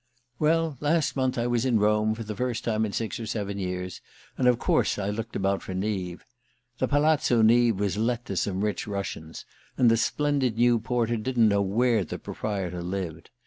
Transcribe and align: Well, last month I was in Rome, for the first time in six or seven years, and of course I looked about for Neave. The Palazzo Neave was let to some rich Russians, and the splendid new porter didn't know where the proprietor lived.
Well, 0.39 0.77
last 0.79 1.15
month 1.15 1.37
I 1.37 1.45
was 1.45 1.63
in 1.63 1.77
Rome, 1.79 2.15
for 2.15 2.23
the 2.23 2.35
first 2.35 2.63
time 2.63 2.87
in 2.87 2.91
six 2.91 3.19
or 3.19 3.27
seven 3.27 3.59
years, 3.59 4.01
and 4.35 4.47
of 4.47 4.57
course 4.57 4.97
I 4.97 5.11
looked 5.11 5.35
about 5.35 5.61
for 5.61 5.75
Neave. 5.75 6.25
The 6.79 6.87
Palazzo 6.87 7.43
Neave 7.43 7.79
was 7.79 7.97
let 7.97 8.25
to 8.25 8.35
some 8.35 8.61
rich 8.65 8.87
Russians, 8.87 9.45
and 9.77 9.91
the 9.91 9.97
splendid 9.97 10.57
new 10.57 10.79
porter 10.79 11.17
didn't 11.17 11.47
know 11.49 11.61
where 11.61 12.03
the 12.03 12.17
proprietor 12.17 12.81
lived. 12.81 13.29